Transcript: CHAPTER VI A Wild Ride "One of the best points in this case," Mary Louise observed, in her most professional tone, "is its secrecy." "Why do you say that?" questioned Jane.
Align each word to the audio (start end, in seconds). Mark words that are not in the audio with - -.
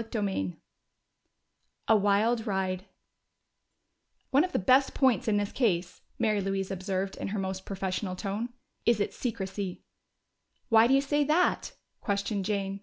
CHAPTER 0.00 0.22
VI 0.22 0.52
A 1.88 1.96
Wild 1.96 2.46
Ride 2.46 2.84
"One 4.30 4.44
of 4.44 4.52
the 4.52 4.58
best 4.60 4.94
points 4.94 5.26
in 5.26 5.38
this 5.38 5.50
case," 5.50 6.02
Mary 6.20 6.40
Louise 6.40 6.70
observed, 6.70 7.16
in 7.16 7.26
her 7.26 7.38
most 7.40 7.64
professional 7.66 8.14
tone, 8.14 8.50
"is 8.86 9.00
its 9.00 9.16
secrecy." 9.16 9.82
"Why 10.68 10.86
do 10.86 10.94
you 10.94 11.00
say 11.00 11.24
that?" 11.24 11.72
questioned 12.00 12.44
Jane. 12.44 12.82